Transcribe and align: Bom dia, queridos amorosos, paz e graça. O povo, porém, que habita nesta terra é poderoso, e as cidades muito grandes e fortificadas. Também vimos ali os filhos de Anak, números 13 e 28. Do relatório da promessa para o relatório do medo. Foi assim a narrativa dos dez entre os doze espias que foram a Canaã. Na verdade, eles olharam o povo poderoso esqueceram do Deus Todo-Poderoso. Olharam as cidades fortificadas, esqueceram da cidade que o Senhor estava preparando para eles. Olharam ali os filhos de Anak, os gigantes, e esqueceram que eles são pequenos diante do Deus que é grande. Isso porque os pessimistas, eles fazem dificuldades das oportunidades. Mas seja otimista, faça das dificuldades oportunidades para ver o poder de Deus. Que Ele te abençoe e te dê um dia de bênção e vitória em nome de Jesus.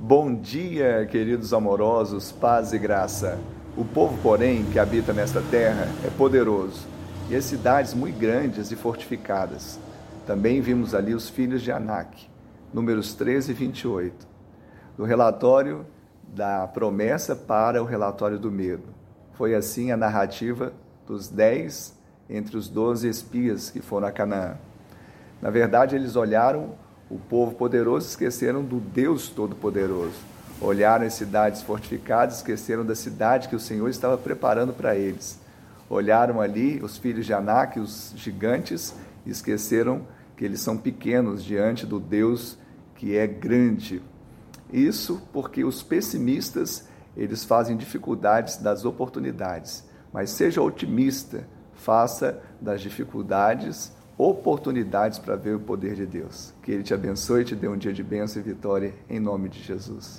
Bom 0.00 0.32
dia, 0.32 1.04
queridos 1.10 1.52
amorosos, 1.52 2.30
paz 2.30 2.72
e 2.72 2.78
graça. 2.78 3.36
O 3.76 3.84
povo, 3.84 4.16
porém, 4.22 4.64
que 4.66 4.78
habita 4.78 5.12
nesta 5.12 5.42
terra 5.50 5.88
é 6.06 6.10
poderoso, 6.16 6.86
e 7.28 7.34
as 7.34 7.44
cidades 7.44 7.94
muito 7.94 8.16
grandes 8.16 8.70
e 8.70 8.76
fortificadas. 8.76 9.76
Também 10.24 10.60
vimos 10.60 10.94
ali 10.94 11.14
os 11.14 11.28
filhos 11.28 11.62
de 11.62 11.72
Anak, 11.72 12.30
números 12.72 13.12
13 13.14 13.50
e 13.50 13.54
28. 13.54 14.28
Do 14.96 15.02
relatório 15.02 15.84
da 16.28 16.68
promessa 16.68 17.34
para 17.34 17.82
o 17.82 17.84
relatório 17.84 18.38
do 18.38 18.52
medo. 18.52 18.94
Foi 19.32 19.52
assim 19.52 19.90
a 19.90 19.96
narrativa 19.96 20.72
dos 21.08 21.26
dez 21.26 21.92
entre 22.30 22.56
os 22.56 22.68
doze 22.68 23.08
espias 23.08 23.68
que 23.68 23.80
foram 23.80 24.06
a 24.06 24.12
Canaã. 24.12 24.58
Na 25.42 25.50
verdade, 25.50 25.96
eles 25.96 26.14
olharam 26.14 26.74
o 27.10 27.18
povo 27.18 27.54
poderoso 27.54 28.08
esqueceram 28.08 28.62
do 28.62 28.78
Deus 28.78 29.28
Todo-Poderoso. 29.28 30.16
Olharam 30.60 31.06
as 31.06 31.14
cidades 31.14 31.62
fortificadas, 31.62 32.36
esqueceram 32.36 32.84
da 32.84 32.94
cidade 32.94 33.48
que 33.48 33.56
o 33.56 33.60
Senhor 33.60 33.88
estava 33.88 34.18
preparando 34.18 34.72
para 34.72 34.96
eles. 34.96 35.38
Olharam 35.88 36.40
ali 36.40 36.80
os 36.82 36.98
filhos 36.98 37.24
de 37.24 37.32
Anak, 37.32 37.80
os 37.80 38.12
gigantes, 38.16 38.94
e 39.24 39.30
esqueceram 39.30 40.06
que 40.36 40.44
eles 40.44 40.60
são 40.60 40.76
pequenos 40.76 41.42
diante 41.42 41.86
do 41.86 41.98
Deus 41.98 42.58
que 42.94 43.16
é 43.16 43.26
grande. 43.26 44.02
Isso 44.70 45.22
porque 45.32 45.64
os 45.64 45.82
pessimistas, 45.82 46.88
eles 47.16 47.44
fazem 47.44 47.76
dificuldades 47.76 48.56
das 48.56 48.84
oportunidades. 48.84 49.84
Mas 50.12 50.30
seja 50.30 50.60
otimista, 50.60 51.46
faça 51.72 52.42
das 52.60 52.80
dificuldades 52.80 53.92
oportunidades 54.18 55.18
para 55.18 55.36
ver 55.36 55.54
o 55.54 55.60
poder 55.60 55.94
de 55.94 56.04
Deus. 56.04 56.52
Que 56.62 56.72
Ele 56.72 56.82
te 56.82 56.92
abençoe 56.92 57.42
e 57.42 57.44
te 57.44 57.54
dê 57.54 57.68
um 57.68 57.76
dia 57.76 57.92
de 57.92 58.02
bênção 58.02 58.42
e 58.42 58.44
vitória 58.44 58.92
em 59.08 59.20
nome 59.20 59.48
de 59.48 59.62
Jesus. 59.62 60.16